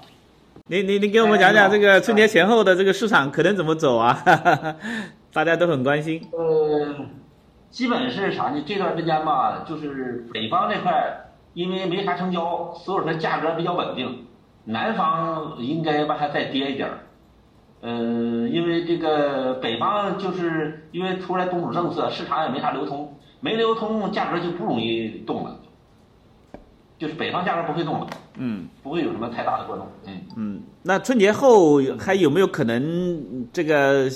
[0.65, 4.19] 您您您给我们讲讲这个春节前后的这个市场可能怎么走啊？
[5.33, 6.21] 大家都很关心。
[6.31, 6.95] 呃，
[7.69, 8.63] 基本是啥呢？
[8.65, 14.25] 这段时间吧，就是北方这块因为没啥成交，所以说价格比较稳定。
[14.65, 16.99] 南方应该把它再跌一点儿。
[17.79, 25.59] 呃，因为这个北方就是因为出来冬储政策，市场也没啥流通，没流通，价格就不容易动了。
[26.97, 28.07] 就是北方价格不会动了，
[28.39, 29.87] 嗯不会有什么太大的波动。
[30.07, 30.21] 嗯。
[30.35, 34.09] 嗯，那春节后还有没有可能这个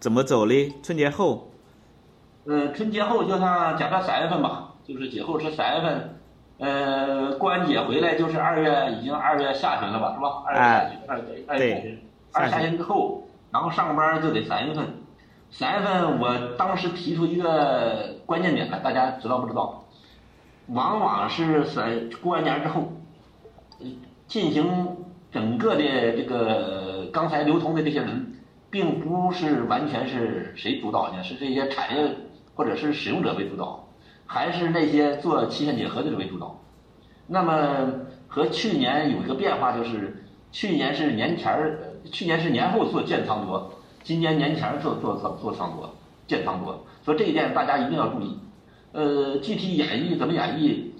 [0.00, 0.72] 怎么走嘞？
[0.82, 1.50] 春节后，
[2.46, 6.18] 呃，春节后就像假设三月份吧，就是节后是三月份，
[6.58, 10.42] 呃，过完节回来就是二月，已经二月下旬了吧，是吧？
[10.46, 11.98] 二月下旬，二月二月下旬，
[12.32, 14.86] 二月下旬之后，然后上班就得三月份。
[15.50, 19.84] 三月份我当时提出一个关键点来，大家知道不知道？
[20.68, 22.92] 往往是三过完年之后，
[23.80, 23.86] 呃
[24.26, 24.96] 进行
[25.30, 25.82] 整个的
[26.16, 28.32] 这个钢材流通的这些人，
[28.70, 31.22] 并不是完全是谁主导呢？
[31.24, 32.14] 是这些产业
[32.54, 33.88] 或者是使用者为主导，
[34.26, 36.60] 还是那些做期限结合的人为主导？
[37.26, 37.88] 那么
[38.28, 41.78] 和去年有一个变化，就是去年是年前儿，
[42.12, 43.72] 去年是年后做建仓多，
[44.04, 45.92] 今年年前做做做做仓多，
[46.26, 48.38] 建仓多，所以这一点大家一定要注意。
[48.92, 50.90] 呃，具体演绎怎么演绎，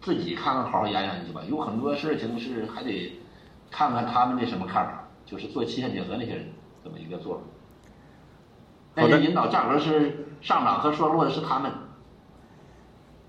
[0.00, 1.42] 自己看看好好研究研究吧。
[1.48, 3.12] 有很多事情是还得
[3.70, 6.46] 看看他们的什么看法，就是做期限结合那些人。
[6.84, 7.36] 这么一个做
[8.94, 9.02] 法。
[9.02, 9.20] 好的。
[9.20, 11.70] 引导价格是上涨和说落的是他们。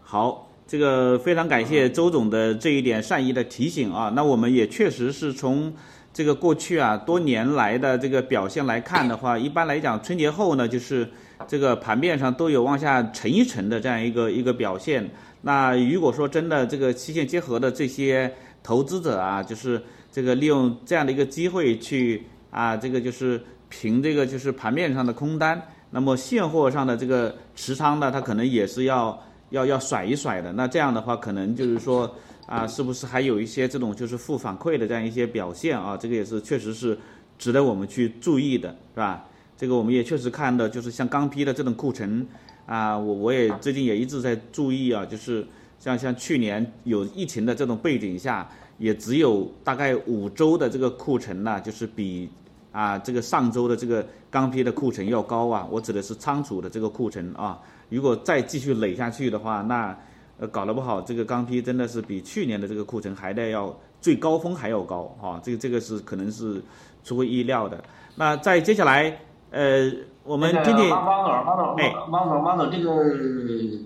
[0.02, 4.12] 好，这个非常感谢周总的这一点善意的提醒啊。
[4.16, 5.74] 那我们也确实是从
[6.14, 11.10] 这个过去啊多年来的这个表现来看的话，一般来讲春节后呢，就是
[11.48, 15.10] 这个盘面上都有往下沉一沉的这样一个一个表现。
[15.44, 25.60] 那如果说真的这个期限结合的这些投资者啊，就是这个利用这样的一个机会去啊，这个就是凭这个就是盘面上的空单，
[25.90, 29.20] 那么现货上的这个持仓呢，它可能也是要。
[29.52, 32.10] 要要甩一甩的，那这样的话，可能就是说
[32.48, 35.98] 啊，是不是还有一些这种就是负反馈的这样一些表现啊？
[35.98, 36.98] 这个也是确实是
[37.38, 39.26] 值得我们去注意的，是吧？
[39.58, 42.26] 这个我们也确实看到，就是像钢坯的这种库存
[42.66, 45.46] 啊，我我也最近也一直在注意啊，就是
[45.78, 52.30] 像像去年有疫情的这种背景下，也只有大概五周的这个库存呢，就是比
[52.72, 55.68] 啊这个上周的这个钢坯的库存要高啊。
[55.70, 57.60] 我指的是仓储的这个库存啊。
[57.90, 59.98] 如果再继续垒下去的话，那
[60.40, 65.40] 呃搞得不好，这个钢坯真的是比去年的这个库存还得要最高峰还要高啊！
[65.44, 66.62] 这个这个是可能是
[67.04, 67.84] 出乎意料的。
[68.16, 69.20] 那在接下来，
[69.52, 69.92] 呃，
[70.24, 72.92] 我们听听王王总，王总，王总，王总，这个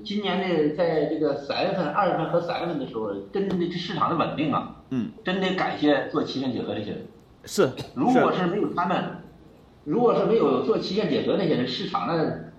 [0.06, 7.08] 今年的在这个三月份、二月份和三月份的时候，真的这市场的稳定啊，嗯，真得感谢做期限结合这些人。
[7.45, 9.21] 是，如果是没有他们，
[9.84, 12.13] 如果是没有做期限解合那些人，市场那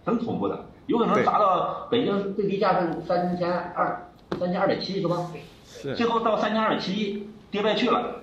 [0.05, 0.67] 很恐怖的。
[0.87, 5.17] 有可能砸到北京最低价是三千二，三千二点七是吧？
[5.65, 5.95] 是。
[5.97, 8.23] 最后到三千二点七跌败去了，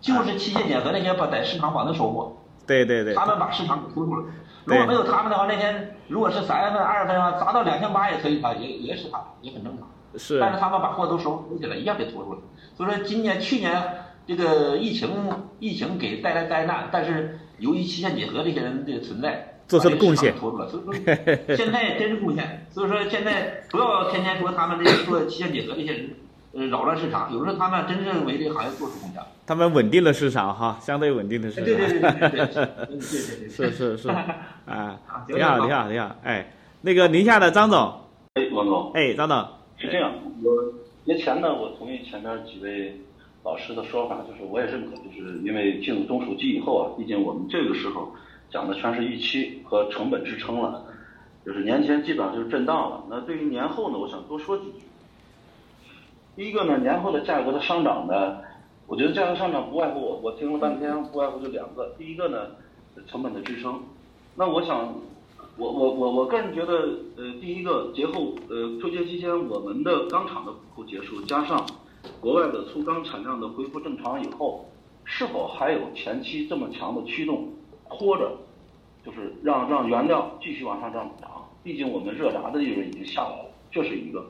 [0.00, 2.36] 就是期限结合那些把在市场把那收获。
[2.66, 3.14] 对对对。
[3.14, 4.26] 他们把市场给拖住了。
[4.66, 9.88] 如果没有他们的话，那天如果是三月份、二月份的话，砸到两千八也可以啊，也也是他，也很正常。
[10.18, 10.38] 是。
[10.38, 12.40] 但是他们把货都收收起来，一样给拖住了。
[12.76, 13.82] 所以说今年、去年
[14.26, 15.10] 这个疫情
[15.58, 19.48] 疫情给带来灾难，但是由于期限结合这些人的存在。
[19.68, 22.66] 做出了贡献，所以说现在真是贡献。
[22.68, 26.10] 所以说现在不要天天说他们这个做期限结合这些人，
[26.52, 27.32] 呃，扰乱市场。
[27.32, 29.22] 有时候他们真正为这个行业做出贡献。
[29.46, 31.64] 他们稳定了市场哈，相对稳定的市场。
[31.64, 34.08] 对对对对对对对是是是
[34.66, 37.98] 啊，你好你好你好，哎，那个宁夏的张总。
[38.34, 38.92] 哎，王总。
[38.92, 39.48] 哎，张总。
[39.78, 40.12] 是这样，
[40.44, 40.52] 我
[41.04, 43.00] 年前呢，我同意前面几位
[43.44, 48.12] 老师的说法，就是我也认可，就是因为进入冬暑季以后啊，毕竟我们这个时候。
[48.52, 50.84] 讲的全是预期和成本支撑了，
[51.42, 53.02] 就是年前基本上就是震荡了。
[53.08, 54.80] 那对于年后呢，我想多说几句。
[56.36, 58.36] 第一个呢，年后的价格的上涨呢，
[58.86, 61.94] 我觉得价格上涨不外乎我我听了半天，不外乎就两个。
[61.96, 62.48] 第一个呢，
[63.06, 63.80] 成本的支撑。
[64.36, 64.94] 那我想，
[65.56, 66.74] 我我我我个人觉得，
[67.16, 71.66] 呃，第一个节后呃春节期间我们的钢厂的补库结束，加上
[72.20, 74.68] 国外的粗钢产量的恢复正常以后，
[75.04, 77.48] 是否还有前期这么强的驱动？
[77.88, 78.32] 拖着，
[79.04, 81.30] 就是让让原料继续往上涨涨，
[81.62, 84.24] 毕竟我们热轧的利润已经下来了，这是一个。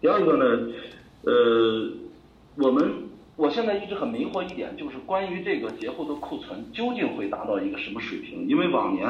[0.00, 0.72] 第二个呢，
[1.24, 1.90] 呃，
[2.56, 2.90] 我们
[3.36, 8.48] 我现在一直很迷惑一点，就是关于这个节后的库存究竟会达到一个什么水平？
[8.48, 9.06] 因为往年，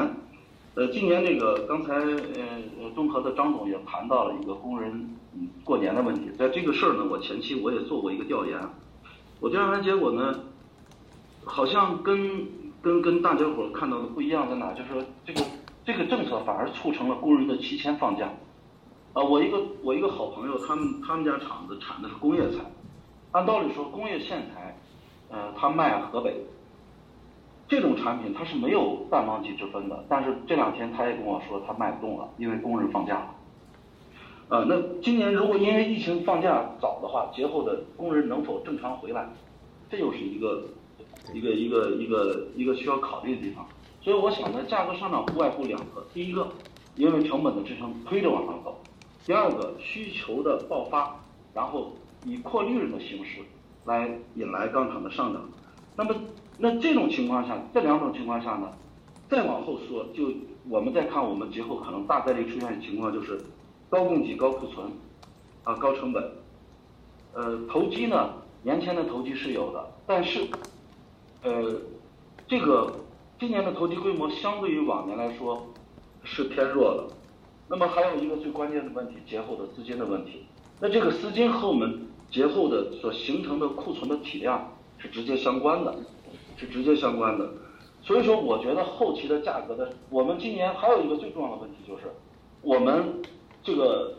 [0.77, 4.91] 呃，今年这个刚才呃综合的张总也谈到了一个工人
[5.33, 8.59] 嗯过年的问题，在这个事儿呢，我前期我也做过一个调研，
[9.39, 10.39] 我调研结果呢，
[11.43, 12.45] 好像跟。
[12.79, 14.71] 跟跟大家伙看到的不一样在哪？
[14.71, 15.41] 就是说这个
[15.83, 18.31] 这个政策反而促成了工人的提前放假。
[19.13, 22.59] 啊，我一个我一个好朋友，他们他们家厂子产的是工业材，
[23.31, 24.77] 按道理说工业线材，
[25.29, 26.45] 呃，他卖河北，
[27.67, 30.05] 这种产品它是没有淡旺季之分的。
[30.09, 33.35] 但是这两天他也跟我说他卖不动了，因为工人放假了。
[34.49, 39.27] 呃，那今年如果因为疫情放假早的话，节后的工人能否正常回来？
[39.89, 40.63] 这又是一个。
[41.33, 43.65] 一个一个一个一个需要考虑的地方，
[44.01, 46.47] 所以我想呢，价格上涨不外乎两个，第一个，
[46.95, 48.71] 因为成本的支撑推着往上走；
[49.25, 51.19] 第二个，需求的爆发，
[51.53, 51.91] 然后
[52.23, 53.41] 以扩利润的形式
[53.83, 55.41] 来引来钢厂的上涨。
[55.97, 56.15] 那么，
[56.57, 58.71] 那这种情况下，这两种情况下呢，
[59.29, 60.31] 再往后说，就
[60.69, 63.39] 我们再看我们节后可能大概率出现的情况就是
[63.89, 64.87] 高供给高库存，
[65.63, 66.31] 啊高成本，
[67.33, 70.47] 呃投机呢，年前的投机是有的，但是。
[71.43, 71.71] 呃，
[72.47, 72.91] 这个
[73.39, 75.67] 今年的投机规模相对于往年来说
[76.23, 77.07] 是偏弱的。
[77.69, 80.43] 那么还有一个最关键的问题，节后的资金的问题。
[80.81, 85.95] 那这个资金和我们节后的所形成的库存的体量是直接相关的，
[86.57, 87.49] 是直接相关的。
[88.01, 92.03] 所以说，我觉得后期的价格的，我们今年还有一个最重要的问题就是，
[92.61, 93.21] 我们
[93.63, 94.15] 这个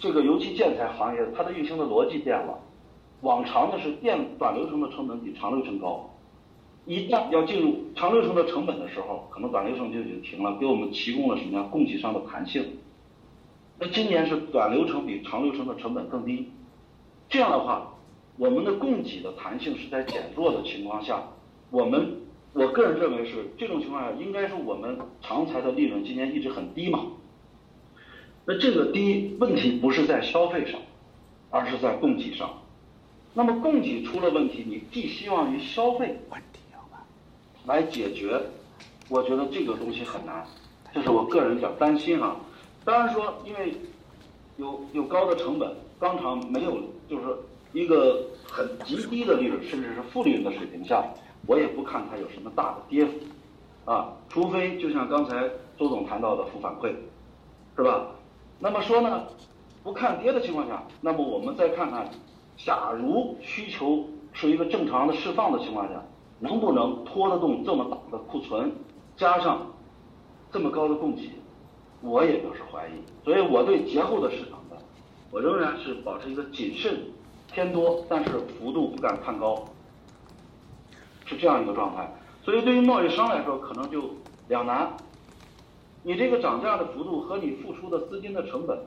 [0.00, 2.58] 这个油气建材行业它的运行的逻辑变了，
[3.20, 6.08] 往常的是电短流程的成本比长流程高。
[6.84, 11.70] 一旦要进入长流程的成本的时候，可能短流程就已经停了，给我们提供了什么样？
[11.70, 12.76] 供给上的弹性。
[13.78, 16.50] 那今年是短流程比长流程的成本更低，
[17.28, 17.94] 这样的话，
[18.36, 21.22] 我们的供给的弹性是在减弱的情况下，
[21.72, 22.06] 我们
[22.52, 27.06] 我个人认为是这种情况下，应该是我们长材的利润今年一直很低嘛。
[28.44, 30.78] 那这个低问题不是在消费上，
[31.48, 32.50] 而是在供给上。
[33.32, 36.14] 那么供给出了问题，你寄希望于消费
[37.64, 38.38] 来解决，
[39.08, 40.44] 我觉得这个东西很难，
[40.92, 42.36] 这是我个人比较担心啊。
[42.84, 43.72] 当然说，因为
[44.58, 47.24] 有有高的成本，钢厂没有就是
[47.72, 51.02] 一个很极低的利润，甚至是负利润的水平下，
[51.46, 53.12] 我也不看它有什么大的跌幅
[53.90, 56.94] 啊，除非就像刚才周总谈到的负反馈，
[57.76, 58.06] 是吧？
[58.58, 59.26] 那么说呢，
[59.82, 62.08] 不看跌的情况下，那么我们再看看，
[62.56, 66.02] 假如需求是一个正常的释放的情况下。
[66.44, 68.72] 能不能拖得动这么大的库存，
[69.16, 69.64] 加上
[70.50, 71.30] 这么高的供给，
[72.00, 72.90] 我也表示怀疑。
[73.24, 74.76] 所以我对节后的市场呢，
[75.30, 76.98] 我仍然是保持一个谨慎
[77.52, 79.62] 偏多，但是幅度不敢看高，
[81.32, 82.12] 是这样一个状态。
[82.44, 84.02] 所以对于贸易商来说，可能就
[84.48, 84.92] 两难：
[86.02, 88.78] 你这个涨价的幅度和你付出的资金的成本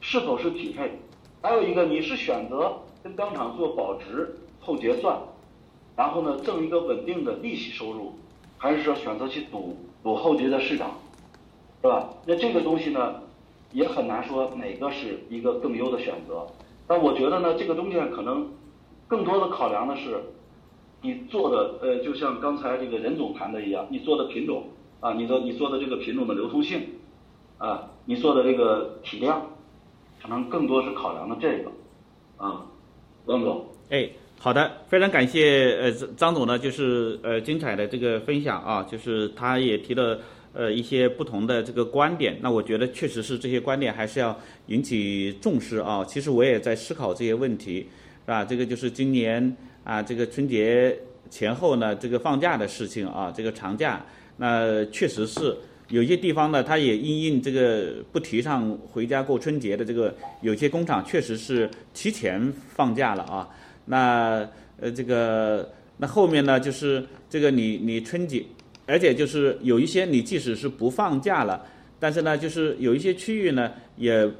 [0.00, 0.98] 是否是匹配？
[1.40, 2.72] 还有一个，你是选择
[3.02, 5.16] 跟钢厂做保值后结算？
[5.96, 8.14] 然后呢，挣一个稳定的利息收入，
[8.56, 10.92] 还是说选择去赌赌后节的市涨，
[11.82, 12.08] 是吧？
[12.24, 13.16] 那这个东西呢，
[13.72, 16.46] 也很难说哪个是一个更优的选择。
[16.86, 18.48] 但我觉得呢，这个东西可能
[19.06, 20.22] 更多的考量的是，
[21.02, 24.64] 你做的呃，就像刚才这个任总谈的一样，你做的品种
[25.00, 26.80] 啊，你的你做的这个品种的流通性
[27.58, 29.50] 啊，你做的这个体量，
[30.22, 31.70] 可能更多是考量的这个
[32.36, 32.66] 啊，
[33.26, 34.08] 王总，哎。
[34.40, 40.20] 好的，非常感谢呃张总呢，就是呃精彩的这个分享啊，就是他也提了
[40.52, 44.38] 呃一些不同的这个观点，那我觉得确实是这些观点还是要
[44.68, 46.04] 引起重视啊。
[46.04, 48.44] 其实我也在思考这些问题，是吧？
[48.44, 49.56] 这个就是今年
[49.88, 50.94] 啊这个春节
[51.30, 54.04] 前后呢这个放假的事情啊，这个长假，
[54.36, 55.56] 那确实是
[55.88, 63.48] 有些地方呢，它也因应这个不提倡回家过春节的这个，有些工厂确实是提前放假了啊。
[63.86, 64.46] 那
[64.78, 68.44] 呃，这个那后面呢，就是这个你你春节，
[68.84, 71.64] 而且就是有一些你即使是不放假了，
[71.98, 74.30] 但是呢，就是有一些区域呢，也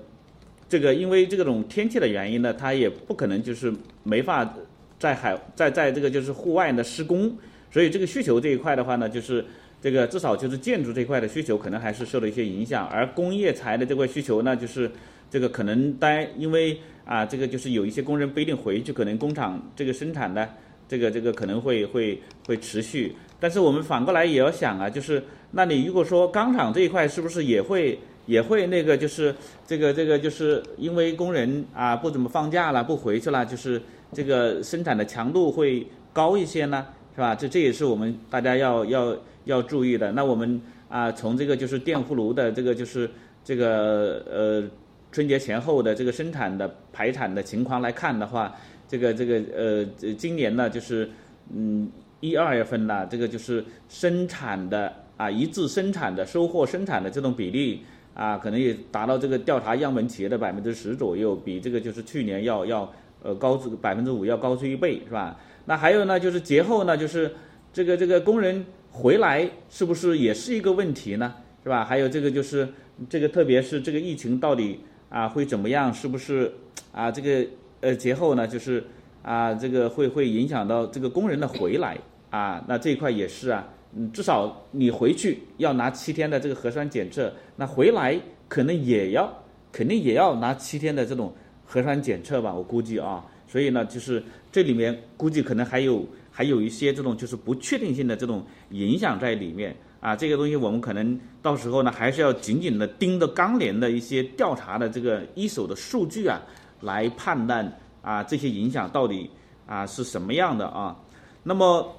[0.69, 3.73] 这个因为这种天气的原因呢，它也不可能就是
[4.03, 4.55] 没法
[4.99, 7.37] 在海在在这个就是户外的施工，
[7.71, 9.45] 所以这个需求这一块的话呢，就是
[9.81, 14.91] 这个至少就是建筑这一块的需求可能还是受了一些影响，而工业材的这块需求呢，就是
[15.31, 16.79] 这个可能待因为。
[17.09, 20.47] 啊，这个就是有一些工人不一定回去，可能工厂这个生产呢，
[20.87, 23.15] 这个这个可能会会会持续。
[23.41, 27.99] 但是我们反过来也要想啊，就是那你如果说钢厂这一块是不是也会
[28.29, 29.35] 也会那个就是
[29.67, 37.35] 这个这个就是因为工人啊不怎么放假了不回去了，就是这个生产的强度会高一些呢，是吧？
[37.35, 39.17] 这这也是我们大家要要
[39.47, 40.13] 要注意的。
[40.13, 43.11] 那我们啊从这个就是电磁炉的这个就是
[43.43, 44.71] 这个呃。
[45.11, 48.55] 春节前后的这个生产的排产的情况来看的话，
[48.87, 51.09] 这个这个呃，今年呢就是
[51.51, 57.83] 嗯一二月份呢，这个就是生产的啊一致生产的收获生产的这种比例
[58.19, 62.93] 啊，可能也达到这个调查样本企业的百分之十左右，比这个就是去年要要
[63.23, 65.39] 呃高出百分之五要高出一倍是吧？
[65.67, 67.33] 那还有呢，就是节后呢，就是
[67.73, 71.33] 这个这个工人回来是不是也是一个问题呢？
[71.63, 71.85] 是吧？
[71.85, 72.69] 还有这个就是
[73.09, 74.81] 这个特别是这个疫情到底。
[75.11, 75.91] 啊，会怎么样？
[75.91, 76.53] 是不是
[76.93, 77.11] 啊？
[77.11, 77.49] 这个
[77.81, 78.85] 呃节后呢，就是
[79.23, 81.97] 啊，这个会会影响到这个工人的回来
[82.29, 82.63] 啊。
[82.69, 83.67] 那这一块也是啊，
[83.97, 89.33] 嗯，至少你回去要拿七天的这个核酸检测，那回来可能也要，
[89.73, 91.33] 肯定也要拿七天的这种
[91.65, 93.25] 核酸检测吧，我估计啊。
[93.47, 94.23] 所以呢，就是
[94.53, 99.75] 这里面估计可能还有还有一些这种就是不确定性的这种影响在里面。
[100.01, 106.41] 啊，这个东西我们可能到时候呢，还是要紧紧的盯着钢联的一些调查的这个一手的数据啊，
[106.83, 109.29] 来判断啊这些影响到底
[109.67, 110.97] 啊是什么样的啊。
[111.43, 111.91] 那么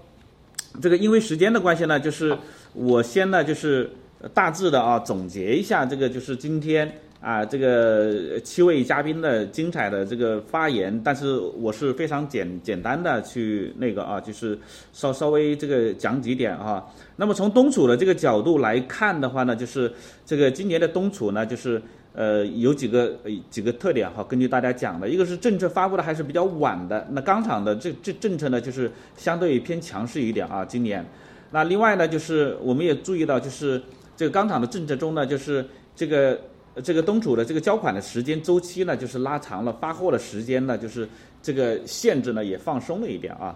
[0.82, 2.38] 这个因为时间的关系呢，就是
[2.74, 3.90] 我先呢就是
[4.34, 6.92] 大致的啊总结一下这个就是今天。
[7.22, 14.58] 啊，这个七位嘉宾的精彩的这个发言，但是我是非常简简单的去那个啊，就是
[14.94, 16.82] 稍稍微这个讲几点啊。
[17.18, 19.92] 那么从东储的这个角度来看的话呢，就是
[20.26, 21.82] 这个今年的东储呢，就是
[22.14, 23.18] 呃，有几个
[23.50, 31.06] 几个特点哈，根据大家讲的，一个是政策发布的还是比较晚的，那钢厂的这这政策呢，就是相对偏强势一点啊，今年。
[31.52, 33.82] 那另外呢，就是我们也注意到，就是
[34.18, 36.40] 这个钢厂的政策中呢，就是这个
[36.84, 41.08] 这个东储的这个交款的时间周期呢，就是拉长了，发货的时间呢，就是
[41.42, 43.56] 这个限制呢也放松了一点啊。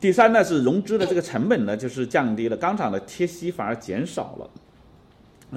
[0.00, 4.50] 第三呢是融资的这个成本呢就是降低了，钢厂的贴息反而减少了。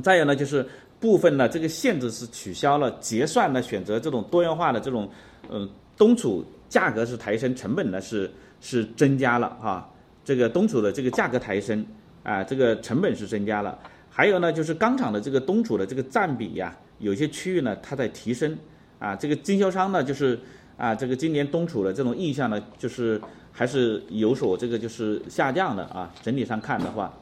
[0.02, 0.66] 再有呢就是
[1.04, 5.10] 部分呢这个限制是取消了，结算呢选择这种多元化的这种，
[5.50, 8.32] 呃东储价格是抬升，成本呢是
[8.62, 9.90] 是增加了哈。
[10.24, 11.86] 这个东储的这个价格抬升，
[12.24, 13.78] 啊，这个成本是增加了。
[14.10, 18.58] 还有呢，就是钢厂的这个东储的这个占比呀，有些区域呢它在提升，
[18.98, 20.40] 啊，这个经销商呢就是
[20.78, 23.20] 啊，这个今年东储的这种意向呢，就是
[23.52, 26.10] 还是有所这个就是下降的啊。
[26.22, 27.14] 整体上看的话，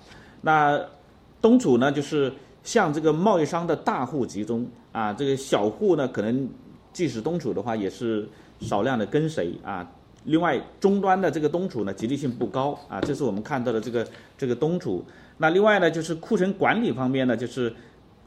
[0.42, 0.80] 那
[1.42, 2.32] 东储呢就是
[2.64, 6.48] 向这个贸易商的大户集中啊，这个小户呢可能
[6.94, 8.28] 即使东储的话也是
[8.60, 9.90] 少量的跟随啊。
[10.24, 14.08] 另外，终端的这个东储呢，吉利性不高啊，这是我们看到的这个
[14.38, 15.04] 这个东储。
[15.40, 17.74] 那另外呢，就是库存管理方面呢，就是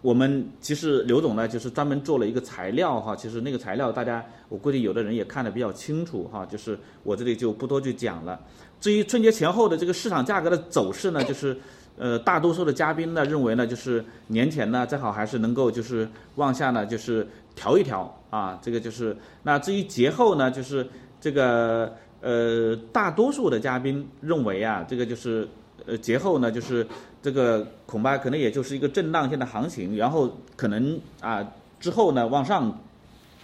[0.03, 8.41] 我们其实刘总呢，就是专门做了一个材料哈，其实那个材料大家我估计有的人也看得比较清楚哈，就是我这里就不多去讲了。
[8.80, 11.57] 至于春节前后的这个市场价格的走势呢，就是
[11.97, 20.86] 呃大多数的嘉宾呢认为呢，就是年前呢最好还是能够就是往下呢就是调一调啊，这个就是那至于节后呢就是。
[21.20, 21.90] 这个
[22.20, 25.49] 呃，大多数的嘉宾认为啊，这个就是
[25.86, 26.86] 呃节后呢，就是
[27.22, 31.42] 这个恐怕可能也就是一个震荡性的行情，然后可能啊
[31.80, 32.78] 之后呢往上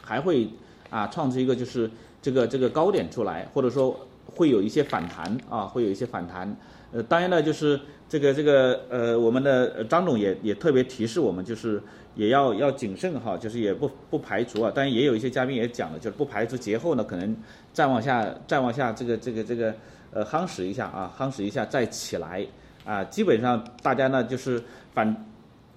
[0.02, 0.46] 还会
[0.90, 1.90] 啊创出一个就是
[2.20, 6.54] 这个这个高点出来，或者说会有一些反弹啊，会有一些反弹。
[6.92, 7.78] 呃，当然呢，就是
[8.08, 11.80] 这个这个呃，我们的张总也也特别提示我们，就是
[12.16, 14.72] 也要要谨慎哈，就是也不不排除啊。
[14.74, 17.36] 当然也有一些嘉宾也讲了，就是不排除节后呢可能
[17.72, 19.72] 再往下再往下这个这个这个
[20.12, 22.44] 呃夯实一下啊，夯实一下再起来
[22.84, 23.04] 啊。
[23.04, 24.60] 基本上大家呢就是
[24.92, 25.14] 反，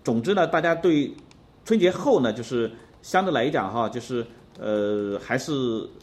[0.04, 1.14] 总之呢，大家对
[1.64, 2.72] 春节后呢就是
[3.04, 4.26] 相对来讲哈，就是
[4.60, 5.54] 呃还是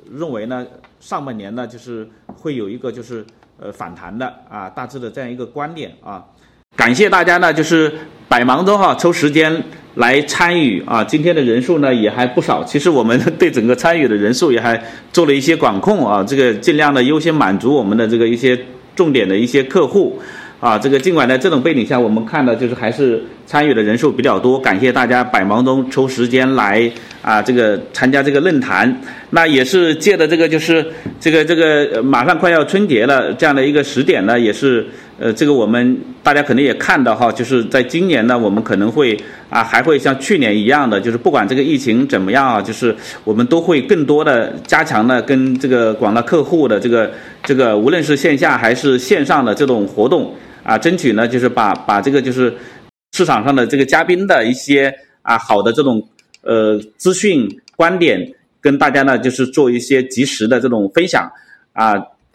[0.08, 0.64] 认为呢
[1.00, 3.26] 上半年呢就是会有一个就是。
[3.62, 6.24] 呃，反弹的啊，大致的这样一个观点啊，
[6.76, 7.92] 感谢大家呢，就是
[8.26, 9.62] 百忙中哈抽时间
[9.96, 14.82] 来参与啊，今天的人数呢也还不少，其实我们 对整个参与的人数也还
[15.12, 18.58] 做了一些管控啊，这个尽量的优先满足我们的这个一些
[18.96, 20.18] 重点的一些客户。
[20.61, 26.90] 啊，这个尽管在这种背景下，我们看到就是还是参与的人数比较多，感谢大家百忙中抽时间来
[27.22, 28.94] 啊，这个参加这个论坛。
[29.30, 30.86] 那也是借的这个就是
[31.18, 34.86] 这个这个马上快要春节了这样的一个时点呢，也是。
[35.22, 39.14] 呃，这个我们大家肯定也看到哈，就是在今年呢，我们可能会
[39.50, 47.11] 啊，还会像去年一样的，就是不管这个疫情怎么样啊，就是我们都会更多的加强呢，跟这个广大客户的这个
[47.44, 52.54] 这个，无论是线下还是线上的这种活动啊，争取呢，就是把把这个就是
[53.12, 56.06] 市场上的这个嘉宾的一些啊好的这种
[56.42, 61.30] 呃资讯观点，跟大家呢就是做一些及时的这种分享
[61.72, 61.94] 啊，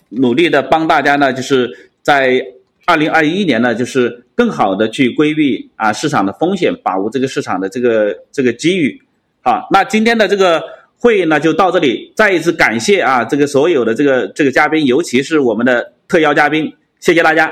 [0.10, 1.70] 努力的帮大家呢就是
[2.02, 2.42] 在。
[2.88, 9.02] 二零二一年呢，就是更好的去规避啊市场的风险，把握这个市场的这个这个机遇。
[9.42, 10.62] 好，那今天的这个
[11.00, 17.52] 会议呢就到这里，再一次感谢啊这个所有的这个这个嘉宾，尤其是我们的特邀嘉宾，谢谢大家。